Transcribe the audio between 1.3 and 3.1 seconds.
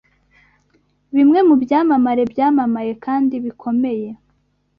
mubyamamare byamamaye